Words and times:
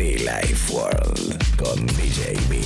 Life 0.00 0.72
World 0.72 1.56
con 1.56 1.86
DJ 1.86 2.34
B. 2.48 2.58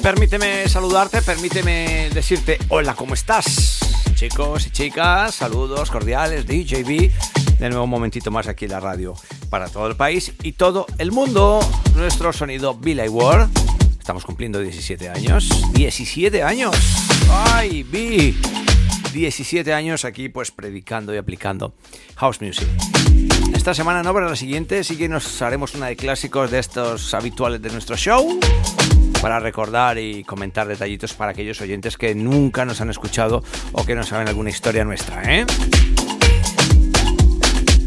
Permíteme 0.00 0.68
saludarte, 0.68 1.20
permíteme 1.22 2.10
decirte 2.14 2.58
hola, 2.68 2.94
¿cómo 2.94 3.14
estás? 3.14 3.80
Chicos 4.14 4.68
y 4.68 4.70
chicas, 4.70 5.34
saludos 5.34 5.90
cordiales, 5.90 6.46
DJB, 6.46 7.10
de 7.58 7.68
nuevo 7.68 7.84
un 7.84 7.90
momentito 7.90 8.30
más 8.30 8.46
aquí 8.46 8.66
en 8.66 8.70
la 8.70 8.78
radio 8.78 9.14
para 9.52 9.68
todo 9.68 9.86
el 9.86 9.96
país 9.96 10.32
y 10.42 10.52
todo 10.52 10.86
el 10.96 11.12
mundo. 11.12 11.60
Nuestro 11.94 12.32
sonido 12.32 12.74
Billy 12.74 13.06
World. 13.06 13.50
Estamos 13.98 14.24
cumpliendo 14.24 14.58
17 14.58 15.10
años. 15.10 15.50
17 15.74 16.42
años. 16.42 16.74
¡Ay, 17.30 17.82
B! 17.82 18.34
17 19.12 19.74
años 19.74 20.06
aquí 20.06 20.30
pues 20.30 20.50
predicando 20.50 21.14
y 21.14 21.18
aplicando 21.18 21.74
house 22.16 22.40
music. 22.40 22.66
Esta 23.54 23.74
semana 23.74 24.02
no, 24.02 24.14
pero 24.14 24.30
la 24.30 24.36
siguiente 24.36 24.82
sí 24.84 24.96
que 24.96 25.10
nos 25.10 25.42
haremos 25.42 25.74
una 25.74 25.88
de 25.88 25.96
clásicos 25.96 26.50
de 26.50 26.58
estos 26.58 27.12
habituales 27.12 27.60
de 27.60 27.70
nuestro 27.72 27.94
show 27.98 28.40
para 29.20 29.38
recordar 29.38 29.98
y 29.98 30.24
comentar 30.24 30.66
detallitos 30.66 31.12
para 31.12 31.32
aquellos 31.32 31.60
oyentes 31.60 31.98
que 31.98 32.14
nunca 32.14 32.64
nos 32.64 32.80
han 32.80 32.88
escuchado 32.88 33.44
o 33.72 33.84
que 33.84 33.94
no 33.94 34.02
saben 34.02 34.28
alguna 34.28 34.48
historia 34.48 34.82
nuestra, 34.82 35.22
¿eh? 35.24 35.44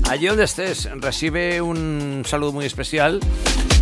Allí 0.09 0.27
donde 0.27 0.43
estés, 0.43 0.87
recibe 1.01 1.61
un 1.61 2.23
saludo 2.25 2.51
muy 2.53 2.65
especial, 2.65 3.19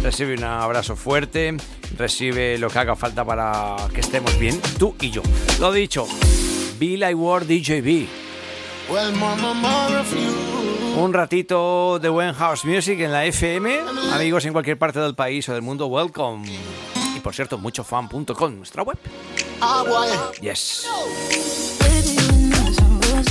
recibe 0.01 0.35
un 0.35 0.43
abrazo 0.45 0.95
fuerte, 0.95 1.55
recibe 1.97 2.57
lo 2.57 2.69
que 2.69 2.79
haga 2.79 2.95
falta 2.95 3.25
para 3.25 3.75
que 3.93 3.99
estemos 3.99 4.37
bien, 4.39 4.59
tú 4.79 4.95
y 5.01 5.11
yo. 5.11 5.21
Lo 5.59 5.71
dicho, 5.73 6.07
Be 6.79 6.97
Like 6.97 7.15
World 7.15 7.47
DJB. 7.47 8.07
Un 10.97 11.13
ratito 11.13 11.99
de 11.99 12.09
buen 12.09 12.33
house 12.33 12.63
music 12.65 12.99
en 13.01 13.11
la 13.11 13.25
FM. 13.25 13.81
Amigos 14.13 14.45
en 14.45 14.53
cualquier 14.53 14.77
parte 14.77 14.99
del 14.99 15.15
país 15.15 15.47
o 15.49 15.53
del 15.53 15.61
mundo, 15.61 15.87
welcome. 15.87 16.47
Y 17.15 17.19
por 17.19 17.33
cierto, 17.35 17.57
muchofan.com, 17.57 18.55
nuestra 18.55 18.83
web. 18.83 18.97
Yes. 20.41 20.87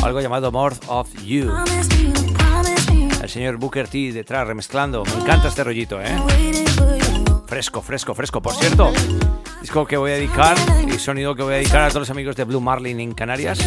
Algo 0.02 0.20
llamado 0.20 0.52
More 0.52 0.76
of 0.88 1.08
You. 1.24 1.50
El 3.22 3.30
señor 3.30 3.56
Booker 3.56 3.86
T 3.86 4.12
detrás 4.12 4.46
remezclando. 4.46 5.04
Me 5.04 5.22
encanta 5.22 5.46
este 5.46 5.62
rollito, 5.62 6.00
¿eh? 6.02 6.16
Fresco, 7.46 7.80
fresco, 7.80 8.14
fresco. 8.14 8.42
Por 8.42 8.52
cierto, 8.54 8.92
disco 9.60 9.86
que 9.86 9.96
voy 9.96 10.10
a 10.10 10.14
dedicar 10.14 10.56
y 10.88 10.98
sonido 10.98 11.36
que 11.36 11.44
voy 11.44 11.54
a 11.54 11.56
dedicar 11.58 11.82
a 11.82 11.88
todos 11.88 12.00
los 12.00 12.10
amigos 12.10 12.34
de 12.34 12.44
Blue 12.44 12.60
Marlin 12.60 12.98
en 12.98 13.14
Canarias, 13.14 13.60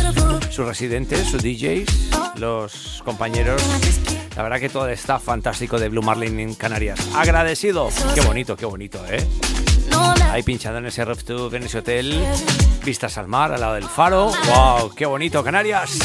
sus 0.49 0.67
residentes, 0.67 1.29
sus 1.29 1.41
DJs, 1.41 2.35
los 2.35 3.01
compañeros. 3.05 3.63
La 4.35 4.43
verdad 4.43 4.59
que 4.59 4.67
todo 4.67 4.89
está 4.89 5.19
fantástico 5.19 5.79
de 5.79 5.87
Blue 5.87 6.01
Marlin 6.01 6.37
en 6.41 6.55
Canarias. 6.55 6.99
Agradecido. 7.15 7.89
Qué 8.13 8.19
bonito, 8.21 8.57
qué 8.57 8.65
bonito, 8.65 9.05
¿eh? 9.09 9.25
Ahí 10.31 10.43
pinchando 10.43 10.79
en 10.79 10.87
ese 10.87 11.05
rooftop, 11.05 11.53
en 11.53 11.63
ese 11.63 11.77
hotel, 11.77 12.21
vistas 12.83 13.17
al 13.17 13.29
mar, 13.29 13.53
al 13.53 13.61
lado 13.61 13.75
del 13.75 13.87
faro. 13.87 14.33
¡Wow! 14.53 14.93
¡Qué 14.93 15.05
bonito, 15.05 15.41
Canarias! 15.45 15.97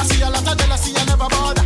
I 0.00 0.02
see 0.04 0.22
a 0.22 0.30
lot 0.30 0.50
of 0.50 0.56
jealousy, 0.56 0.96
I 0.96 1.04
never 1.04 1.28
bother. 1.28 1.59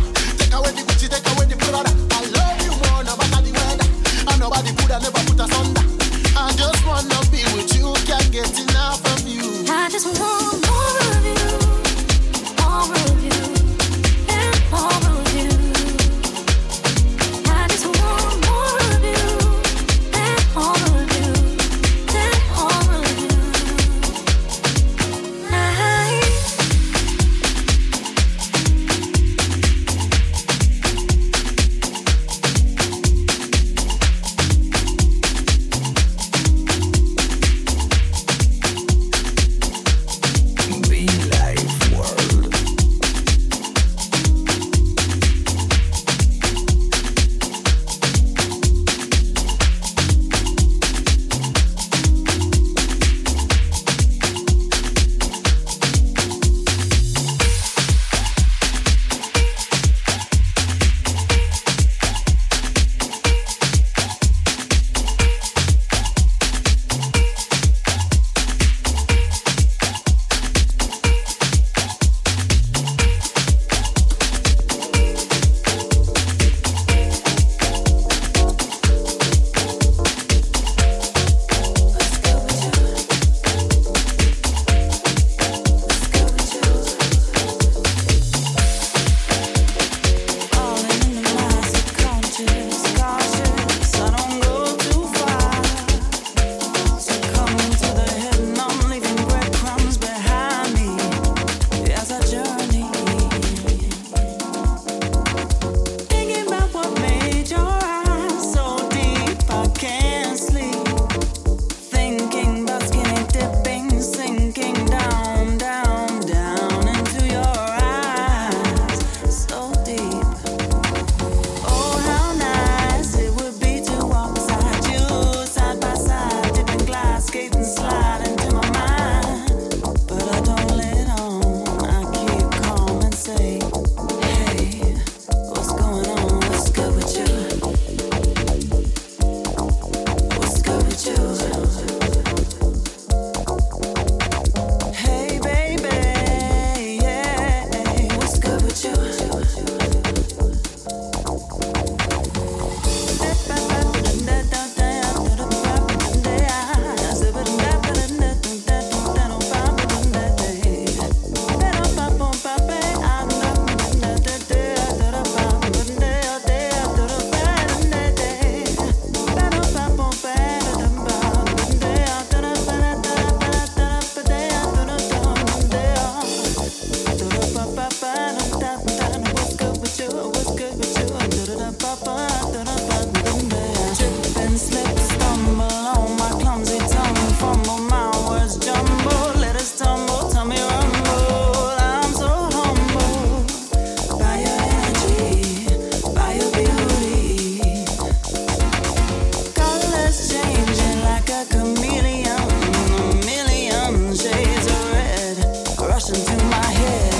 my 206.65 206.71
head. 206.73 207.14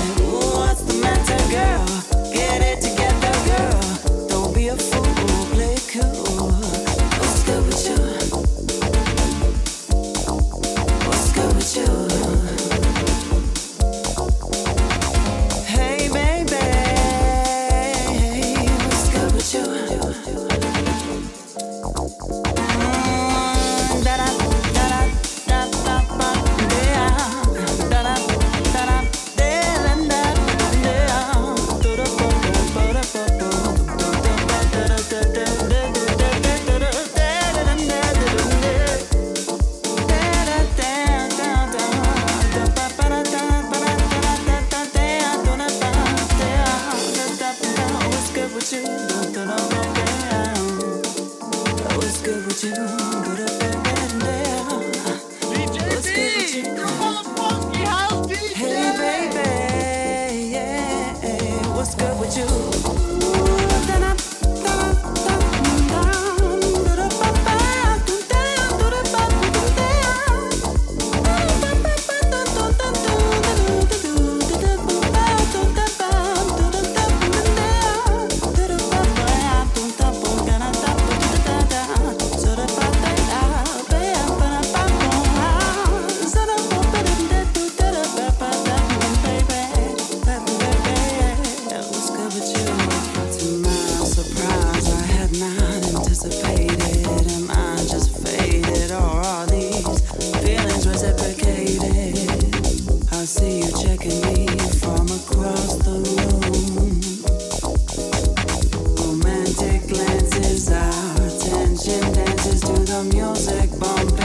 music 113.04 113.70
bomb 113.78 114.15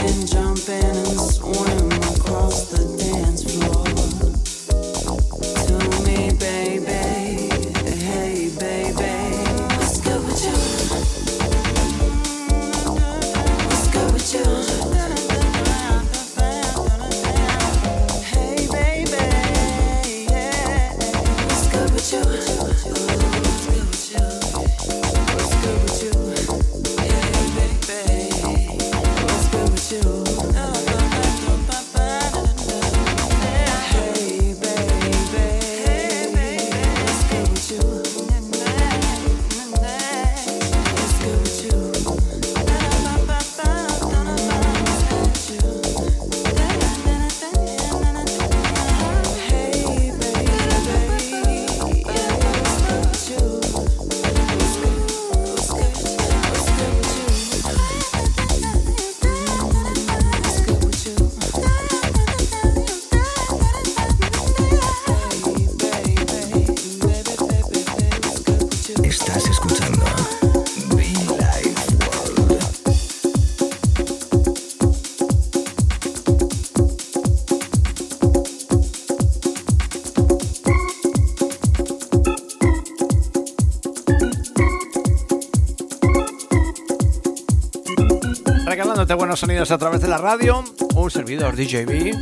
Buenos 89.18 89.42
sonidos 89.42 89.72
a 89.72 89.78
través 89.78 90.02
de 90.02 90.08
la 90.08 90.18
radio. 90.18 90.64
Un 90.96 91.12
servidor 91.12 91.56
DJB. 91.56 92.16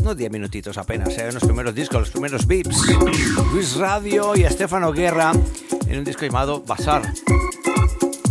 Unos 0.00 0.16
10 0.16 0.30
minutitos 0.30 0.78
apenas, 0.78 1.18
¿eh? 1.18 1.32
Los 1.32 1.42
primeros 1.42 1.74
discos, 1.74 2.00
los 2.00 2.10
primeros 2.10 2.46
beats. 2.46 2.86
Luis 3.52 3.76
Radio 3.76 4.36
y 4.36 4.44
Estefano 4.44 4.92
Guerra 4.92 5.32
en 5.88 5.98
un 5.98 6.04
disco 6.04 6.24
llamado 6.24 6.62
Bazar. 6.62 7.02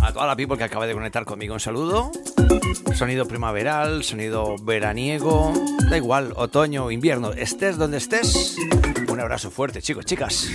A 0.02 0.14
toda 0.14 0.26
la 0.26 0.36
people 0.36 0.58
que 0.58 0.64
acaba 0.64 0.88
de 0.88 0.94
conectar 0.94 1.26
conmigo, 1.26 1.54
un 1.54 1.60
saludo. 1.60 2.12
Sonido 2.96 3.28
primaveral, 3.28 4.04
sonido 4.04 4.56
veraniego, 4.64 5.54
da 5.90 5.98
igual, 5.98 6.34
otoño, 6.38 6.92
invierno, 6.92 7.34
estés 7.34 7.78
donde 7.78 7.98
estés. 7.98 8.56
Un 9.10 9.20
abrazo 9.20 9.52
fuerte, 9.52 9.82
chicos, 9.82 10.06
chicas. 10.06 10.48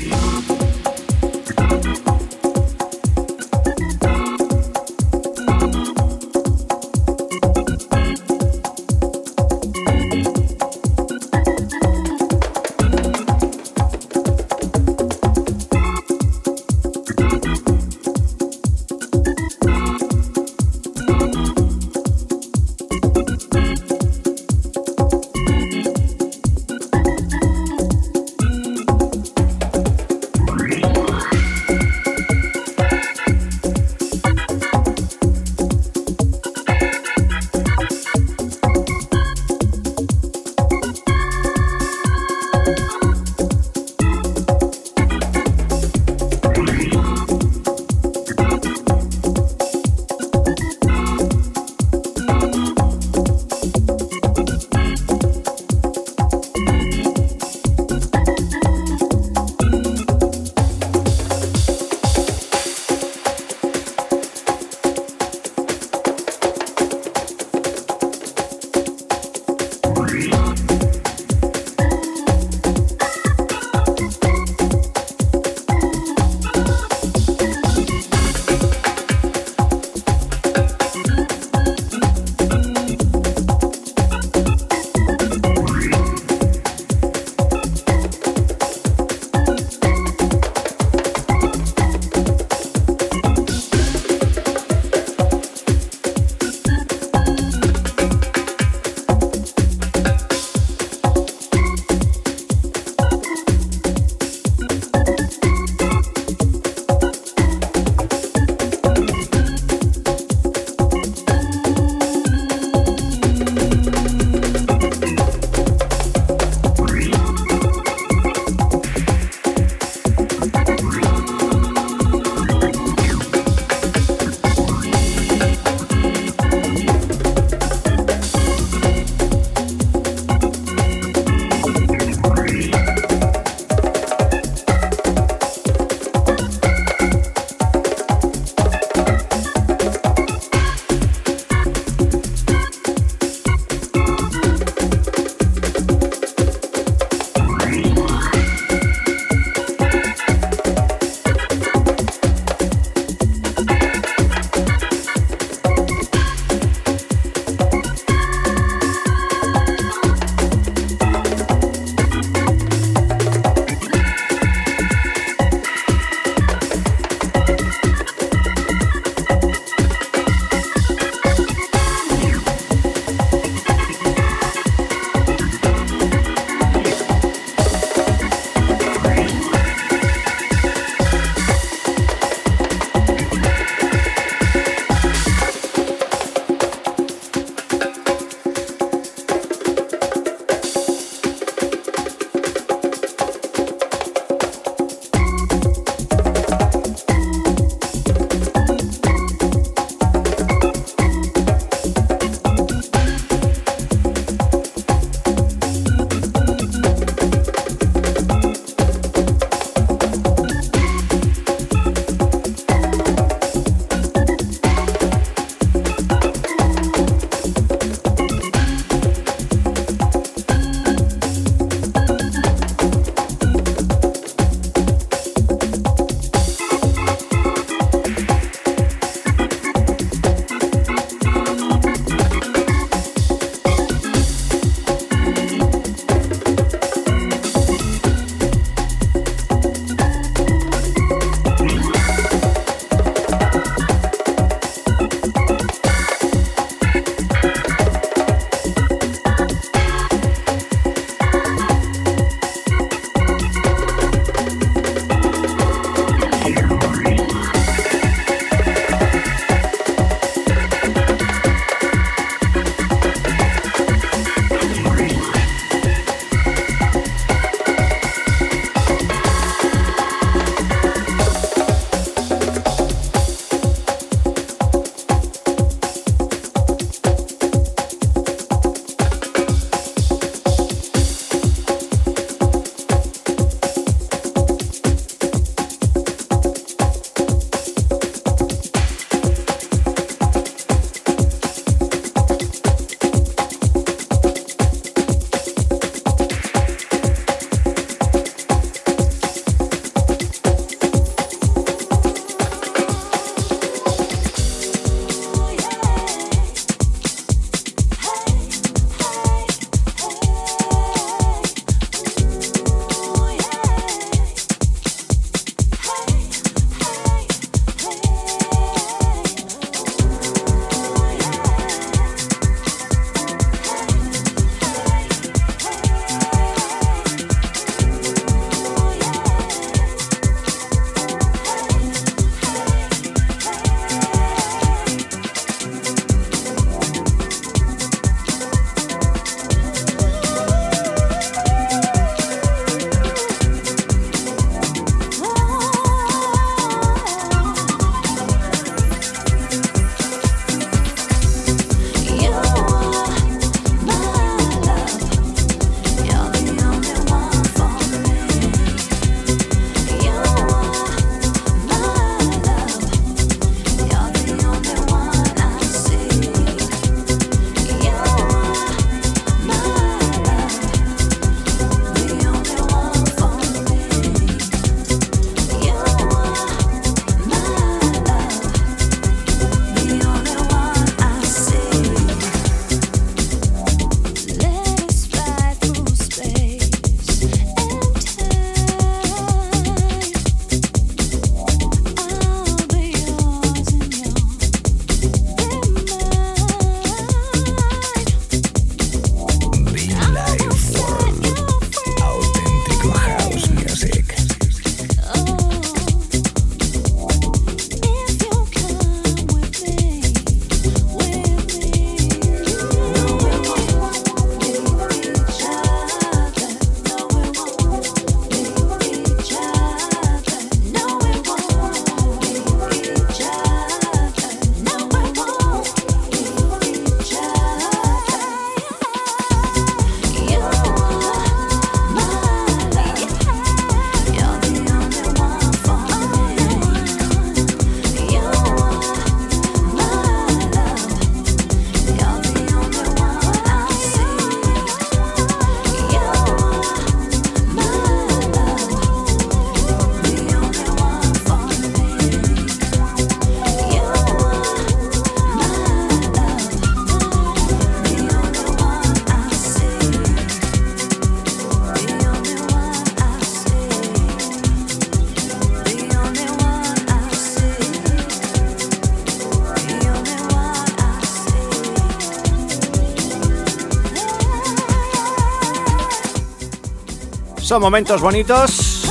Son 477.57 477.63
momentos 477.63 478.03
bonitos, 478.03 478.83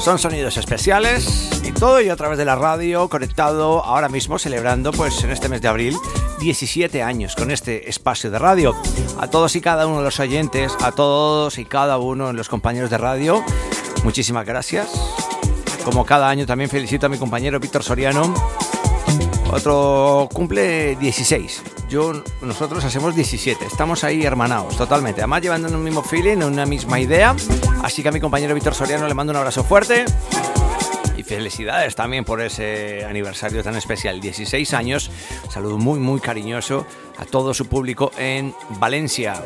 son 0.00 0.18
sonidos 0.18 0.58
especiales 0.58 1.62
y 1.64 1.72
todo 1.72 1.96
ello 1.96 2.12
a 2.12 2.16
través 2.16 2.36
de 2.36 2.44
la 2.44 2.54
radio, 2.54 3.08
conectado 3.08 3.82
ahora 3.82 4.10
mismo, 4.10 4.38
celebrando 4.38 4.92
pues 4.92 5.24
en 5.24 5.30
este 5.30 5.48
mes 5.48 5.62
de 5.62 5.68
abril 5.68 5.96
17 6.40 7.02
años 7.02 7.34
con 7.34 7.50
este 7.50 7.88
espacio 7.88 8.30
de 8.30 8.38
radio. 8.38 8.76
A 9.18 9.28
todos 9.28 9.56
y 9.56 9.62
cada 9.62 9.86
uno 9.86 9.96
de 10.00 10.04
los 10.04 10.20
oyentes, 10.20 10.76
a 10.82 10.92
todos 10.92 11.56
y 11.56 11.64
cada 11.64 11.96
uno 11.96 12.26
de 12.26 12.34
los 12.34 12.50
compañeros 12.50 12.90
de 12.90 12.98
radio, 12.98 13.42
muchísimas 14.04 14.44
gracias. 14.44 14.90
Como 15.82 16.04
cada 16.04 16.28
año 16.28 16.44
también 16.44 16.68
felicito 16.68 17.06
a 17.06 17.08
mi 17.08 17.16
compañero 17.16 17.58
Víctor 17.60 17.82
Soriano. 17.82 18.34
Otro 19.50 20.28
cumple 20.34 20.96
16. 20.96 21.62
Yo, 21.90 22.12
nosotros 22.40 22.84
hacemos 22.84 23.16
17. 23.16 23.66
Estamos 23.66 24.04
ahí 24.04 24.22
hermanados, 24.22 24.76
totalmente. 24.76 25.22
Además, 25.22 25.42
llevando 25.42 25.66
un 25.66 25.82
mismo 25.82 26.04
feeling, 26.04 26.36
una 26.36 26.64
misma 26.64 27.00
idea. 27.00 27.34
Así 27.82 28.00
que 28.00 28.10
a 28.10 28.12
mi 28.12 28.20
compañero 28.20 28.54
Víctor 28.54 28.76
Soriano 28.76 29.08
le 29.08 29.14
mando 29.14 29.32
un 29.32 29.38
abrazo 29.38 29.64
fuerte. 29.64 30.04
Y 31.16 31.24
felicidades 31.24 31.96
también 31.96 32.24
por 32.24 32.40
ese 32.42 33.04
aniversario 33.04 33.64
tan 33.64 33.74
especial, 33.74 34.20
16 34.20 34.72
años. 34.72 35.10
saludo 35.50 35.78
muy, 35.78 35.98
muy 35.98 36.20
cariñoso 36.20 36.86
a 37.18 37.24
todo 37.24 37.52
su 37.54 37.66
público 37.66 38.12
en 38.16 38.54
Valencia. 38.78 39.42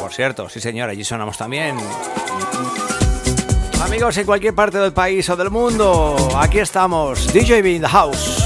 Por 0.00 0.12
cierto, 0.14 0.48
sí 0.48 0.60
señor, 0.60 0.88
allí 0.88 1.02
sonamos 1.02 1.36
también. 1.36 1.76
Amigos 3.82 4.16
en 4.18 4.24
cualquier 4.24 4.54
parte 4.54 4.78
del 4.78 4.92
país 4.92 5.28
o 5.30 5.36
del 5.36 5.50
mundo, 5.50 6.16
aquí 6.36 6.60
estamos, 6.60 7.26
DJB 7.32 7.66
in 7.66 7.82
the 7.82 7.88
house. 7.88 8.45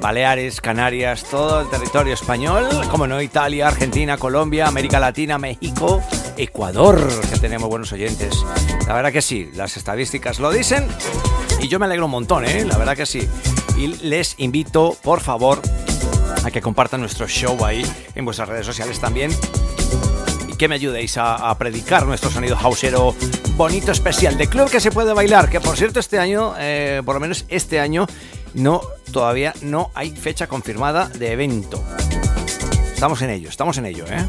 Baleares, 0.00 0.60
Canarias, 0.60 1.24
todo 1.24 1.60
el 1.60 1.68
territorio 1.68 2.14
español, 2.14 2.68
como 2.90 3.06
no, 3.06 3.20
Italia, 3.20 3.68
Argentina, 3.68 4.16
Colombia, 4.16 4.66
América 4.66 5.00
Latina, 5.00 5.38
México, 5.38 6.02
Ecuador, 6.36 7.08
que 7.30 7.38
tenemos 7.38 7.68
buenos 7.68 7.92
oyentes. 7.92 8.44
La 8.86 8.94
verdad 8.94 9.12
que 9.12 9.22
sí, 9.22 9.50
las 9.54 9.76
estadísticas 9.76 10.38
lo 10.38 10.50
dicen 10.50 10.86
y 11.60 11.68
yo 11.68 11.78
me 11.78 11.86
alegro 11.86 12.04
un 12.04 12.12
montón, 12.12 12.44
¿eh? 12.44 12.64
la 12.64 12.78
verdad 12.78 12.96
que 12.96 13.06
sí. 13.06 13.28
Y 13.76 13.88
les 14.06 14.34
invito, 14.38 14.96
por 15.02 15.20
favor, 15.20 15.60
a 16.44 16.50
que 16.50 16.60
compartan 16.60 17.00
nuestro 17.00 17.26
show 17.26 17.64
ahí 17.64 17.84
en 18.14 18.24
vuestras 18.24 18.48
redes 18.48 18.66
sociales 18.66 19.00
también 19.00 19.30
y 20.48 20.56
que 20.56 20.68
me 20.68 20.76
ayudéis 20.76 21.16
a, 21.18 21.54
predicar 21.58 22.06
nuestro 22.06 22.30
sonido 22.30 22.56
hausero 22.56 23.14
bonito, 23.56 23.92
especial, 23.92 24.36
de 24.38 24.46
club 24.48 24.70
que 24.70 24.80
se 24.80 24.90
puede 24.90 25.12
bailar, 25.12 25.50
que 25.50 25.60
por 25.60 25.76
cierto 25.76 26.00
este 26.00 26.18
año, 26.18 26.54
eh, 26.58 27.02
por 27.04 27.14
lo 27.14 27.20
menos 27.20 27.44
este 27.48 27.80
año, 27.80 28.06
no, 28.54 28.80
todavía 29.12 29.54
no 29.62 29.90
hay 29.94 30.10
fecha 30.10 30.46
confirmada 30.46 31.08
de 31.08 31.32
evento. 31.32 31.82
Estamos 32.92 33.22
en 33.22 33.30
ello, 33.30 33.48
estamos 33.48 33.78
en 33.78 33.86
ello, 33.86 34.04
¿eh? 34.08 34.24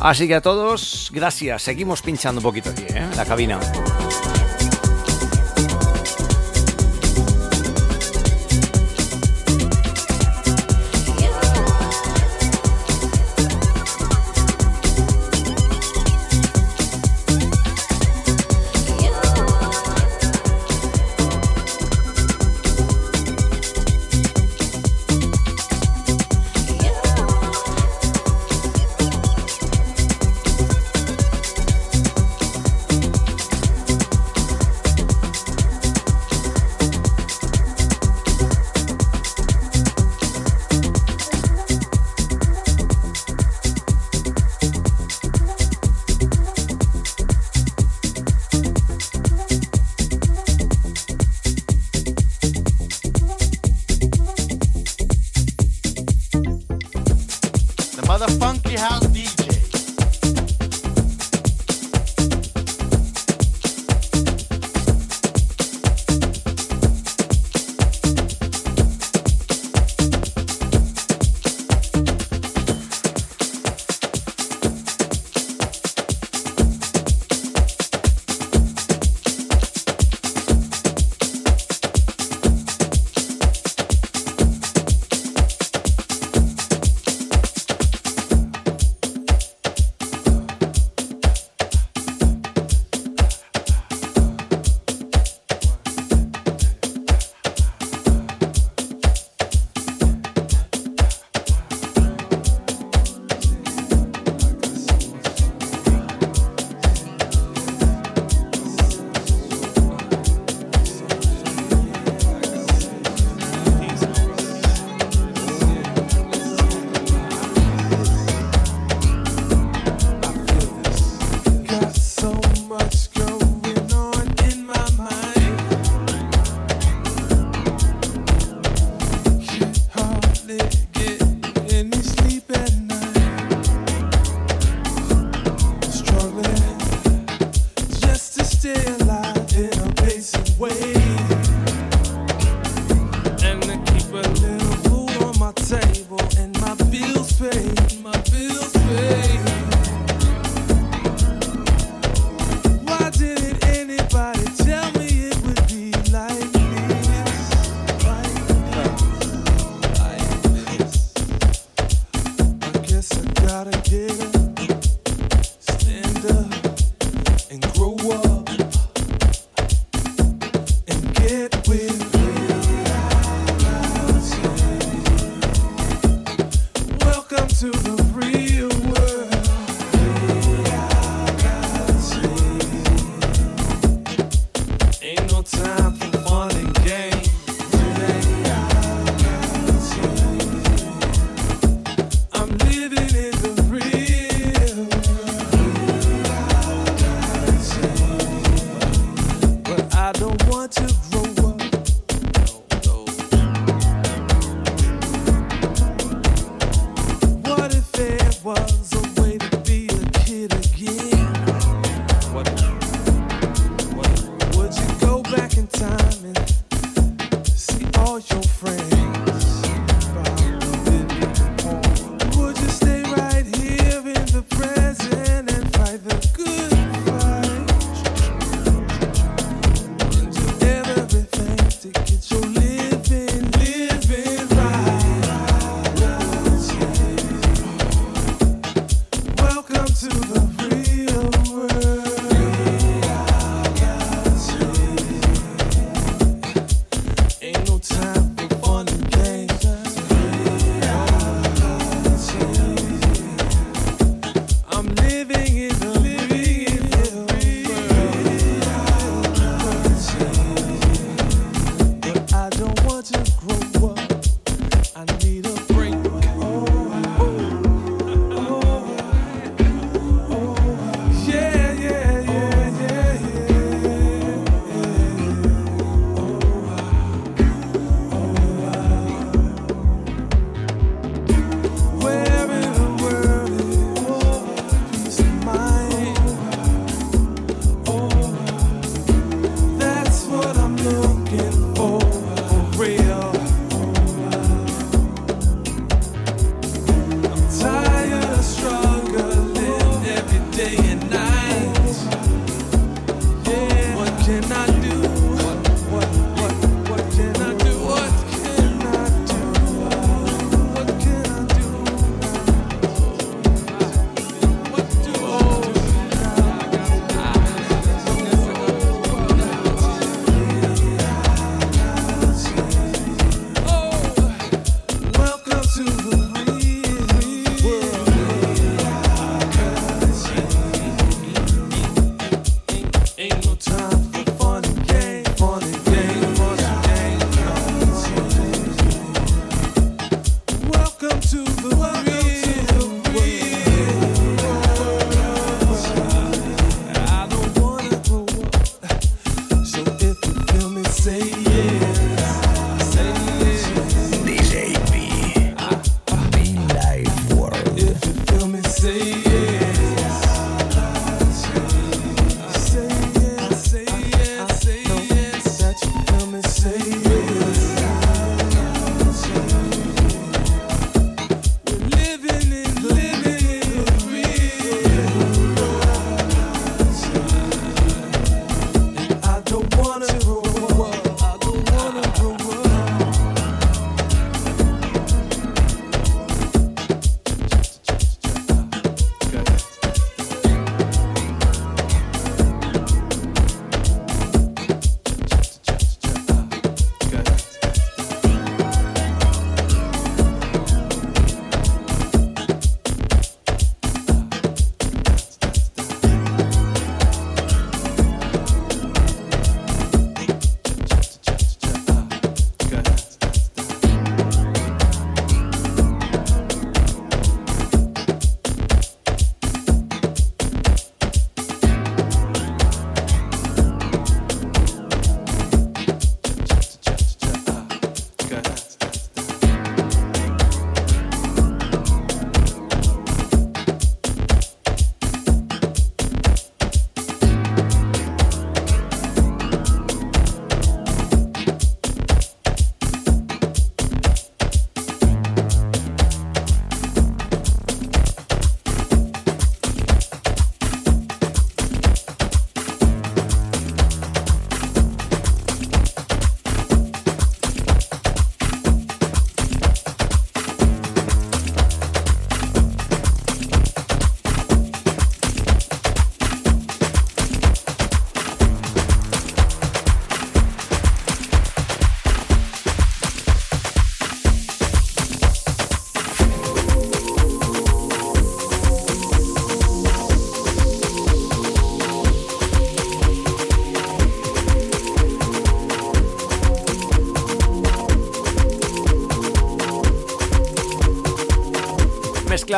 Así 0.00 0.26
que 0.26 0.34
a 0.34 0.40
todos, 0.40 1.10
gracias. 1.12 1.62
Seguimos 1.62 2.00
pinchando 2.00 2.38
un 2.38 2.44
poquito 2.44 2.70
aquí, 2.70 2.84
¿eh? 2.88 3.06
La 3.16 3.26
cabina. 3.26 3.60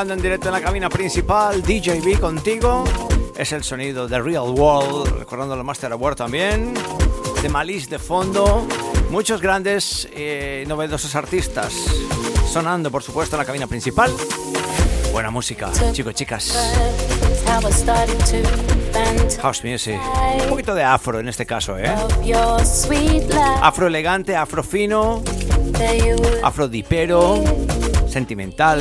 Mezclando 0.03 0.15
en 0.15 0.23
directo 0.23 0.49
en 0.49 0.55
la 0.55 0.61
cabina 0.61 0.89
principal, 0.89 1.63
DJB 1.63 2.19
contigo. 2.19 2.83
Es 3.37 3.53
el 3.53 3.63
sonido 3.63 4.09
de 4.09 4.21
Real 4.21 4.49
World, 4.49 5.17
recordando 5.17 5.55
el 5.55 5.63
Master 5.63 5.93
Award 5.93 6.17
también. 6.17 6.75
De 7.41 7.49
Malice 7.49 7.89
de 7.89 8.01
fondo. 8.01 8.67
Muchos 9.11 9.41
grandes 9.41 10.09
y 10.11 10.67
novedosos 10.67 11.15
artistas 11.15 11.73
sonando, 12.51 12.91
por 12.91 13.05
supuesto, 13.05 13.37
en 13.37 13.41
la 13.41 13.45
cabina 13.45 13.69
principal. 13.69 14.11
Buena 15.13 15.31
música, 15.31 15.71
chicos, 15.93 16.15
chicas. 16.15 16.53
House 19.41 19.63
music. 19.63 20.01
Un 20.43 20.49
poquito 20.49 20.75
de 20.75 20.83
afro 20.83 21.21
en 21.21 21.29
este 21.29 21.47
caso, 21.47 21.79
¿eh? 21.79 21.95
Afro 23.63 23.87
elegante, 23.87 24.35
afro 24.35 24.65
fino, 24.65 25.23
afro 26.43 26.67
dipero, 26.67 27.45
sentimental 28.09 28.81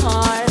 heart. 0.00 0.41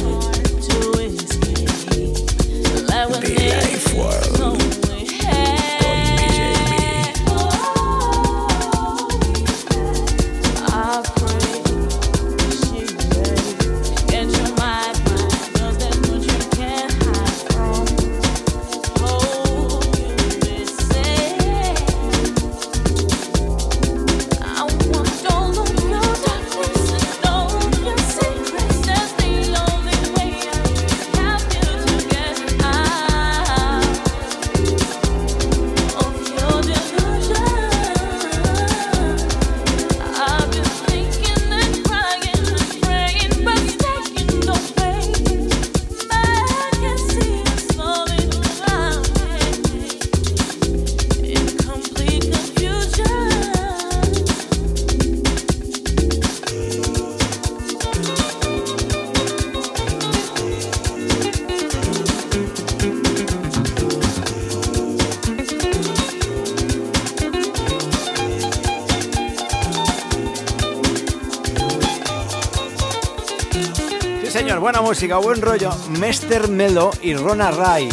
Música, 75.11 75.17
buen 75.17 75.41
rollo. 75.41 75.71
Mester 75.99 76.47
Melo 76.47 76.91
y 77.01 77.13
Rona 77.15 77.51
Ray, 77.51 77.89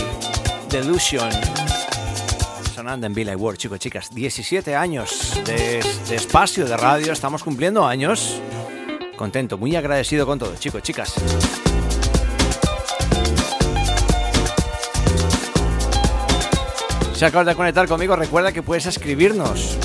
Delusion. 0.68 1.30
Sonando 2.74 3.06
en 3.06 3.14
Villa 3.14 3.36
World, 3.36 3.58
chicos, 3.58 3.78
chicas. 3.78 4.14
17 4.14 4.76
años 4.76 5.40
de, 5.44 5.84
de 6.08 6.14
espacio 6.14 6.66
de 6.66 6.76
radio, 6.76 7.12
estamos 7.12 7.42
cumpliendo 7.42 7.84
años. 7.84 8.40
Contento, 9.16 9.58
muy 9.58 9.74
agradecido 9.74 10.26
con 10.26 10.38
todo, 10.38 10.54
chicos, 10.56 10.82
chicas. 10.82 11.14
Si 17.14 17.24
acabas 17.24 17.46
de 17.46 17.54
conectar 17.56 17.88
conmigo, 17.88 18.14
recuerda 18.14 18.52
que 18.52 18.62
puedes 18.62 18.86
escribirnos. 18.86 19.76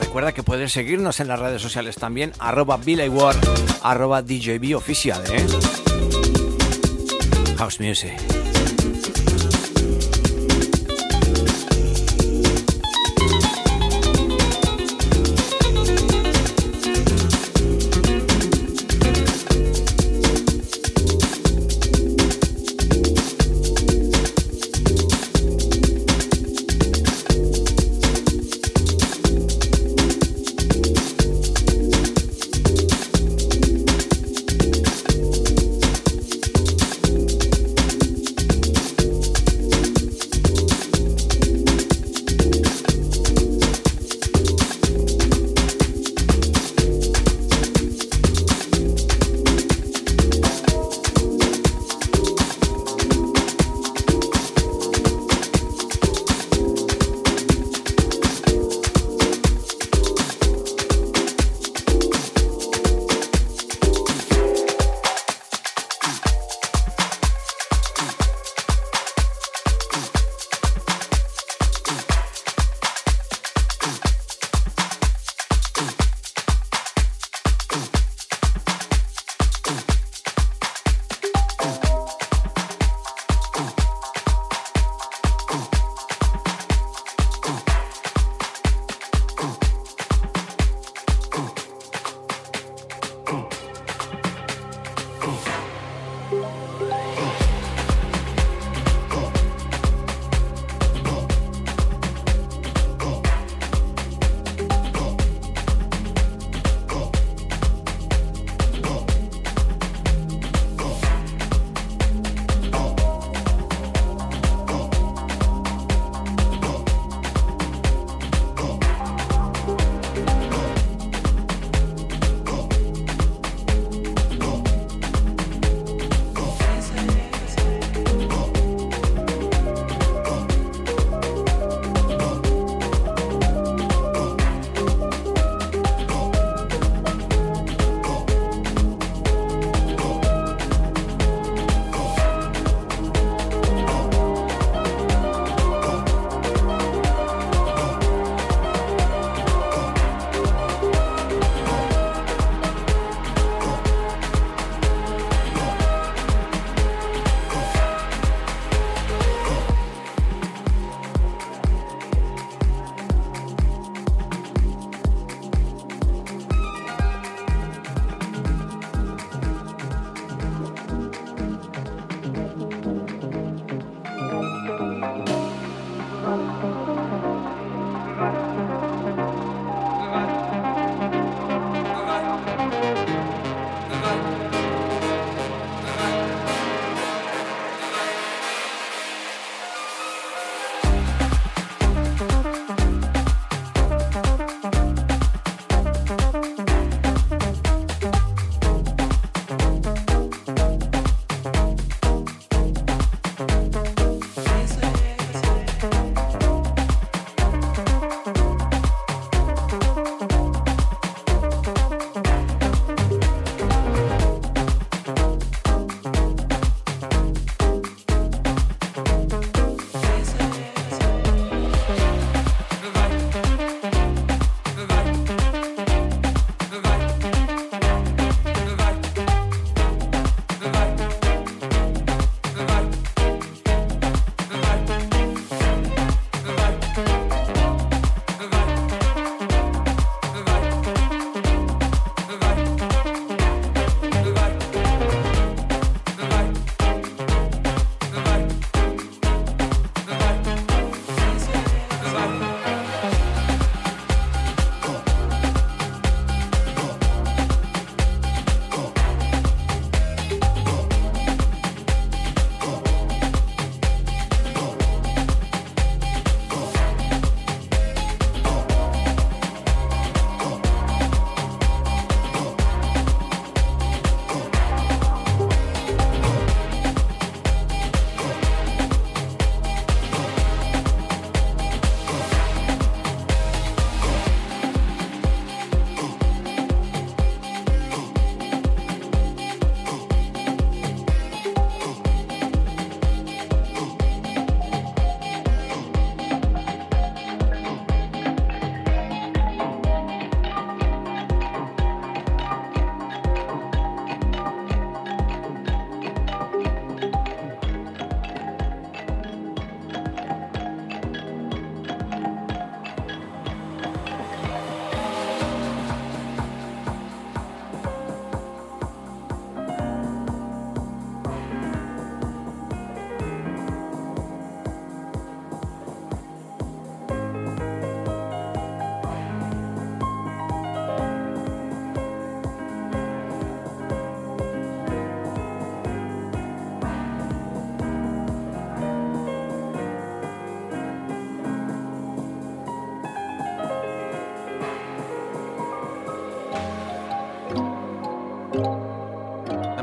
Recuerda 0.00 0.32
que 0.32 0.42
puedes 0.42 0.72
seguirnos 0.72 1.20
en 1.20 1.28
las 1.28 1.38
redes 1.38 1.62
sociales 1.62 1.94
también, 1.94 2.32
arroba 2.38 2.78
War, 3.08 3.36
arroba 3.82 4.22
DJB 4.22 4.74
oficial, 4.76 5.22
¿eh? 5.30 5.46
House 7.56 7.80
Music. 7.80 8.29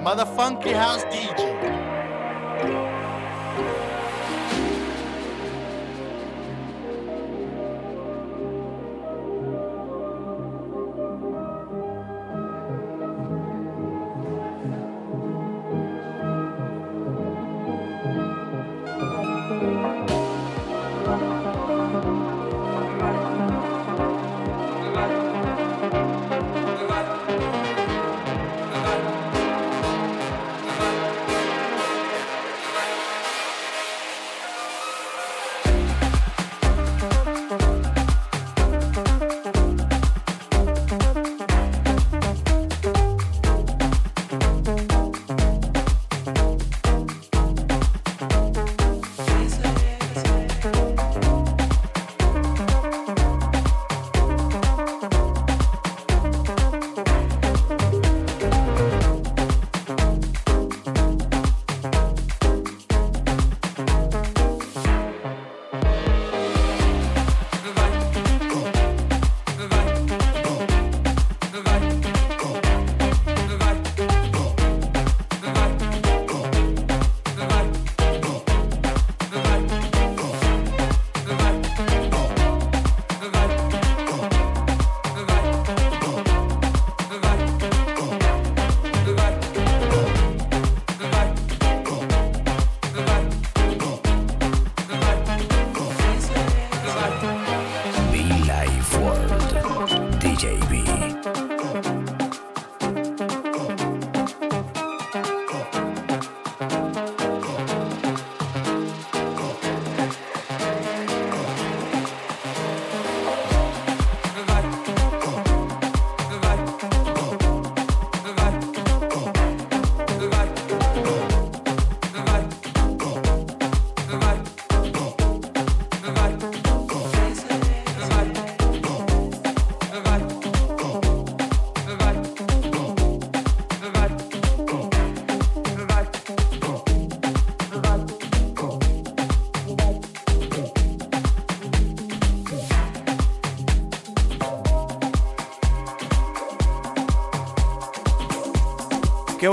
Motherfunky 0.07 0.71
house 0.71 1.03
DJ. 1.11 1.76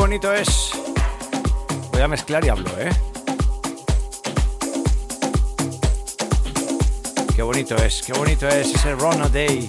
Bonito 0.04 0.34
es. 0.34 0.72
Voy 1.90 2.02
a 2.02 2.08
mezclar 2.08 2.44
y 2.44 2.50
hablo, 2.50 2.68
¿eh? 2.78 2.90
Qué 7.34 7.42
bonito 7.42 7.74
es, 7.76 8.02
qué 8.02 8.12
bonito 8.12 8.46
es 8.46 8.74
ese 8.74 8.94
Run 8.96 9.22
a 9.22 9.30
Day. 9.30 9.66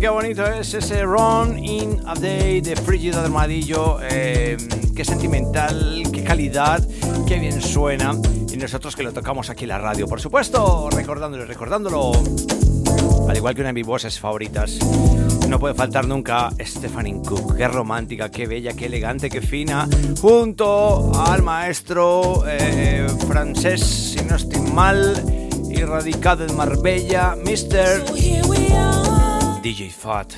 Qué 0.00 0.08
bonito 0.08 0.46
es 0.46 0.72
ese 0.72 1.02
Run 1.02 1.62
in 1.62 2.00
a 2.06 2.14
Day 2.14 2.62
de 2.62 2.74
Frigida 2.74 3.22
del 3.22 3.30
Madillo. 3.30 3.98
Eh, 4.02 4.56
qué 4.96 5.04
sentimental, 5.04 6.02
qué 6.10 6.24
calidad, 6.24 6.82
qué 7.28 7.38
bien 7.38 7.60
suena. 7.60 8.16
Y 8.50 8.56
nosotros 8.56 8.96
que 8.96 9.02
lo 9.02 9.12
tocamos 9.12 9.50
aquí 9.50 9.64
en 9.64 9.68
la 9.68 9.78
radio, 9.78 10.08
por 10.08 10.20
supuesto, 10.20 10.88
recordándolo, 10.90 11.44
recordándolo. 11.44 12.12
Al 13.28 13.36
igual 13.36 13.54
que 13.54 13.60
una 13.60 13.68
de 13.68 13.74
mis 13.74 13.86
voces 13.86 14.18
favoritas. 14.18 14.78
No 15.48 15.58
puede 15.58 15.74
faltar 15.74 16.06
nunca 16.06 16.50
Stephanie 16.58 17.20
Cook. 17.22 17.56
Qué 17.56 17.68
romántica, 17.68 18.30
qué 18.30 18.46
bella, 18.46 18.72
qué 18.72 18.86
elegante, 18.86 19.28
qué 19.28 19.42
fina. 19.42 19.86
Junto 20.20 21.12
al 21.14 21.42
maestro 21.42 22.44
eh, 22.46 23.06
francés, 23.28 23.80
si 24.16 24.24
no 24.24 24.36
estoy 24.36 24.60
mal, 24.72 25.48
y 25.70 25.84
radicado 25.84 26.44
en 26.44 26.56
Marbella, 26.56 27.36
Mr. 27.36 28.04
DJ 29.62 29.90
Fat. 29.90 30.32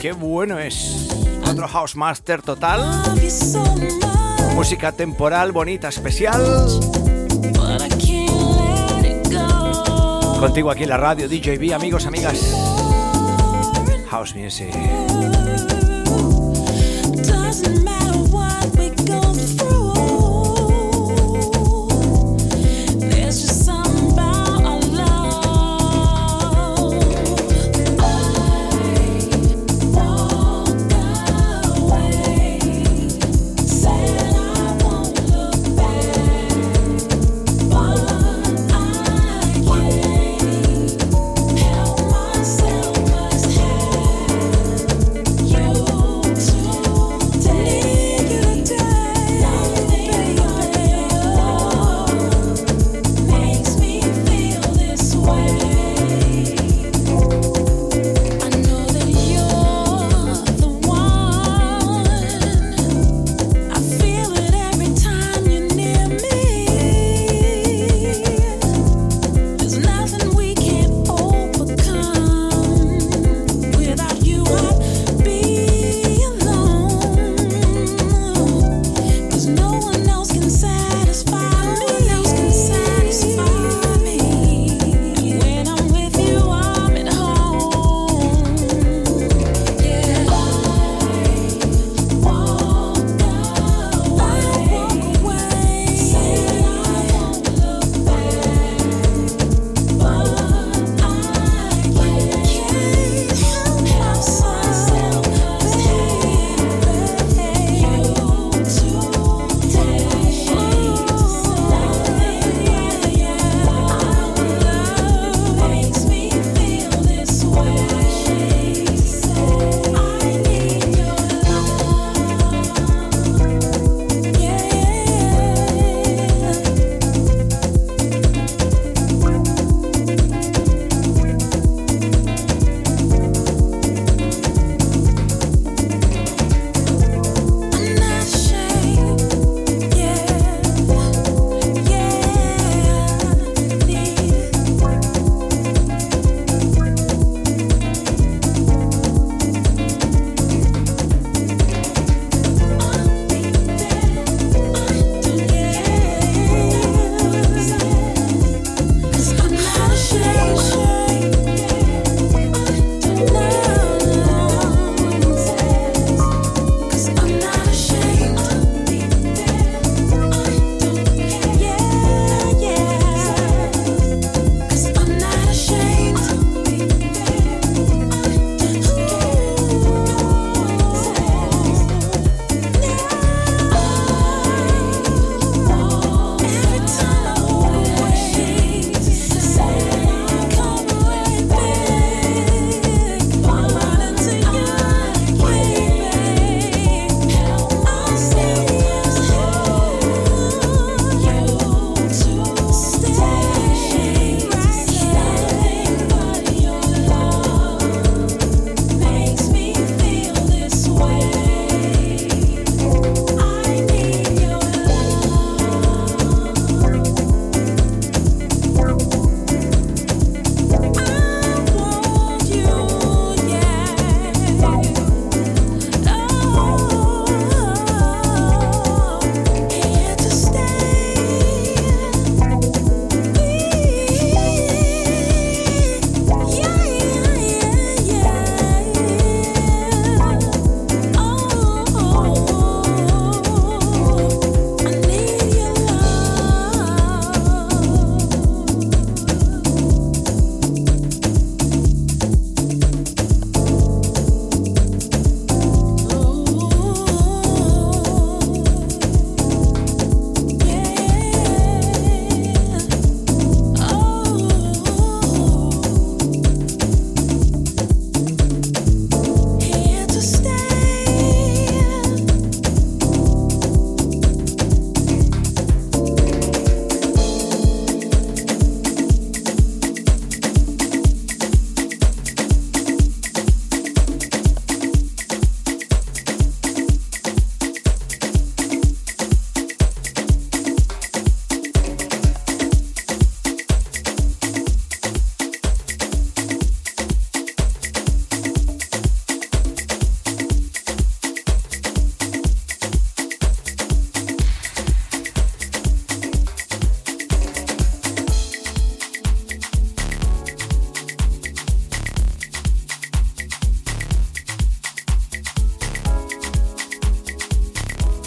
Qué 0.00 0.12
bueno 0.12 0.58
es. 0.58 1.08
Otro 1.46 1.68
House 1.68 1.94
Master 1.94 2.40
total. 2.42 2.80
Música 4.54 4.92
temporal, 4.92 5.52
bonita, 5.52 5.88
especial. 5.88 6.42
Contigo 10.40 10.70
aquí 10.70 10.84
en 10.84 10.88
la 10.88 10.96
radio, 10.96 11.28
DJB, 11.28 11.74
amigos, 11.74 12.06
amigas. 12.06 12.38
House 14.08 14.34
Music. 14.34 14.74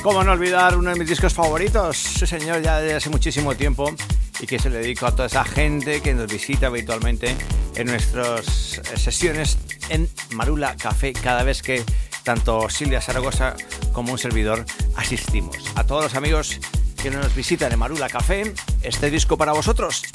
Cómo 0.09 0.23
no 0.23 0.31
olvidar 0.31 0.75
uno 0.75 0.89
de 0.89 0.97
mis 0.97 1.07
discos 1.07 1.35
favoritos, 1.35 1.95
sí 1.95 2.25
señor, 2.25 2.63
ya 2.63 2.79
desde 2.79 2.95
hace 2.95 3.09
muchísimo 3.11 3.53
tiempo 3.53 3.93
y 4.39 4.47
que 4.47 4.57
se 4.57 4.71
le 4.71 4.79
dedico 4.79 5.05
a 5.05 5.11
toda 5.11 5.27
esa 5.27 5.45
gente 5.45 6.01
que 6.01 6.15
nos 6.15 6.25
visita 6.25 6.65
habitualmente 6.65 7.35
en 7.75 7.85
nuestras 7.85 8.81
sesiones 8.95 9.59
en 9.89 10.09
Marula 10.31 10.75
Café 10.77 11.13
cada 11.13 11.43
vez 11.43 11.61
que 11.61 11.83
tanto 12.23 12.71
Silvia 12.71 13.01
Zaragoza 13.01 13.53
como 13.93 14.11
un 14.11 14.17
servidor 14.17 14.65
asistimos. 14.95 15.57
A 15.75 15.83
todos 15.83 16.05
los 16.05 16.15
amigos 16.15 16.59
que 17.03 17.11
nos 17.11 17.35
visitan 17.35 17.71
en 17.71 17.77
Marula 17.77 18.09
Café, 18.09 18.51
este 18.81 19.11
disco 19.11 19.37
para 19.37 19.51
vosotros. 19.51 20.08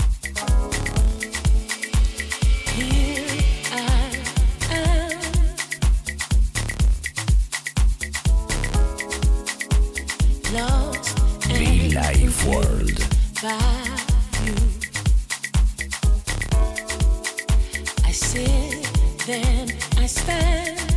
I 20.05 20.07
stand. 20.07 20.94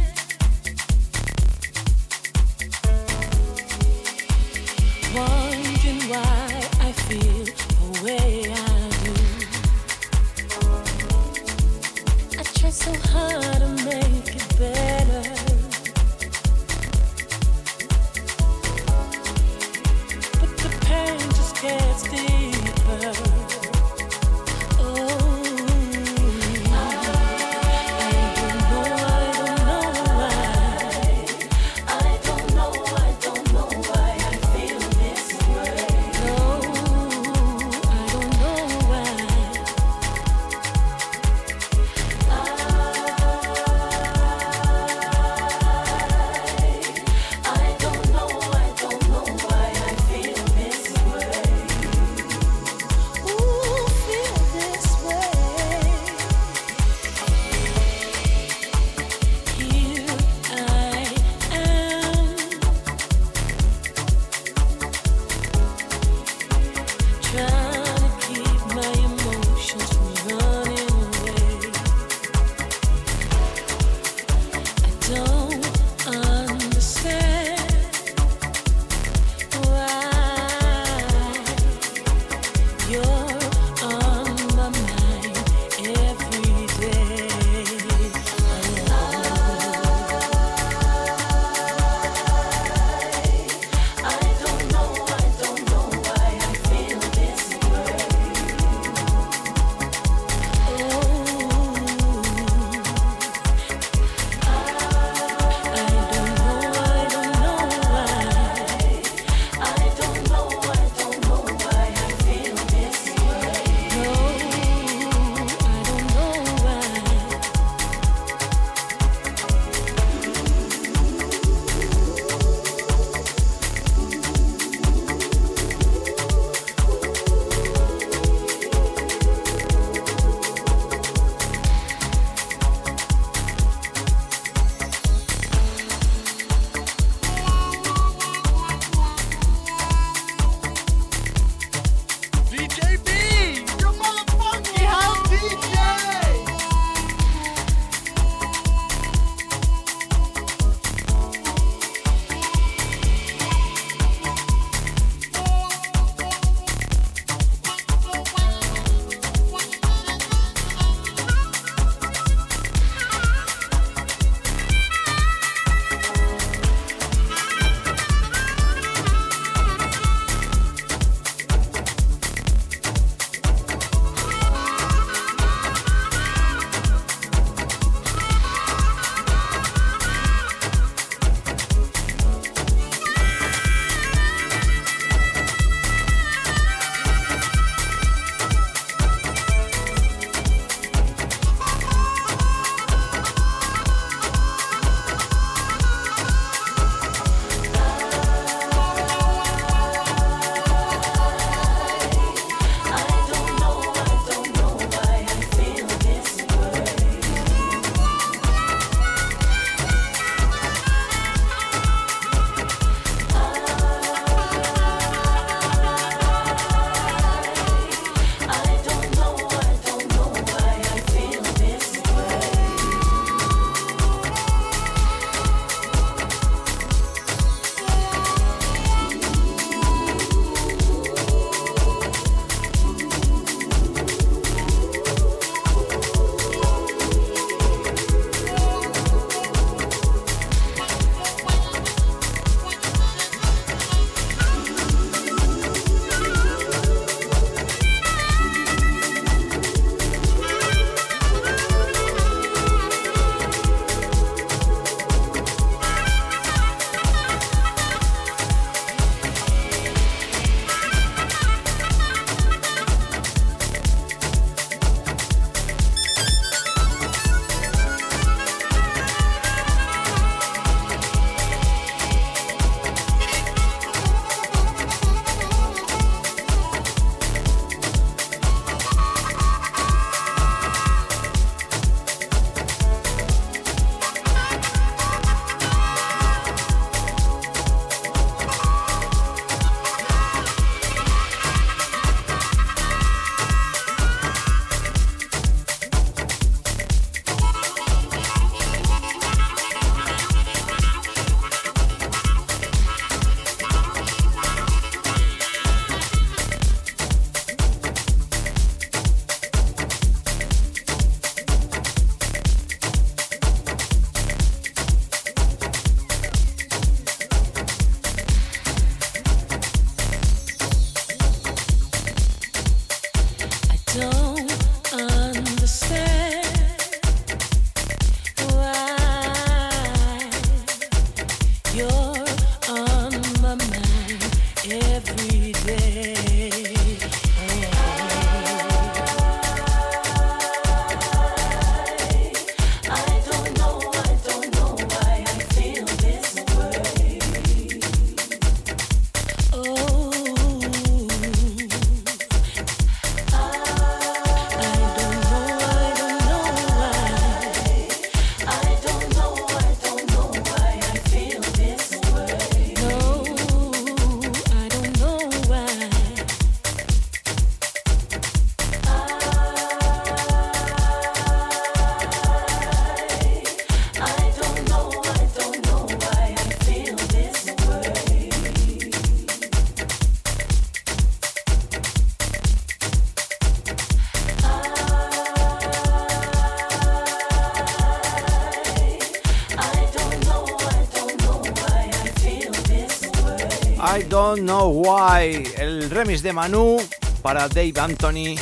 Don't 394.28 394.42
Know 394.42 394.70
Why, 394.70 395.42
el 395.58 395.90
remix 395.90 396.22
de 396.22 396.34
Manu 396.34 396.76
para 397.22 397.48
Dave 397.48 397.72
Anthony 397.80 398.36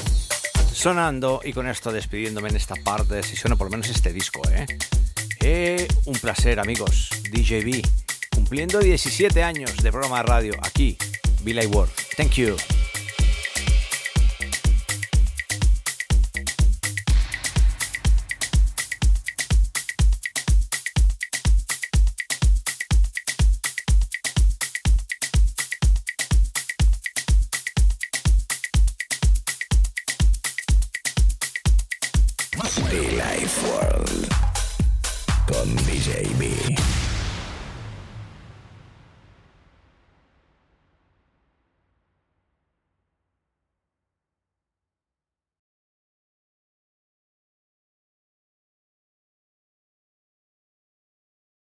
sonando 0.74 1.42
y 1.44 1.54
con 1.54 1.68
esto 1.68 1.92
despidiéndome 1.92 2.50
en 2.50 2.56
esta 2.56 2.74
parte 2.84 3.22
sesión, 3.22 3.54
o 3.54 3.58
por 3.58 3.68
lo 3.68 3.72
menos 3.72 3.90
este 3.90 4.12
disco, 4.12 4.42
¿eh? 4.50 4.66
Eh, 5.42 5.88
un 6.06 6.16
placer 6.16 6.60
amigos, 6.60 7.10
DJB, 7.30 7.86
cumpliendo 8.34 8.80
17 8.80 9.44
años 9.44 9.78
de 9.78 9.92
programa 9.92 10.18
de 10.18 10.24
radio 10.24 10.54
aquí, 10.64 10.98
Billy 11.44 11.68
World. 11.68 11.94
Thank 12.18 12.32
you. 12.32 12.56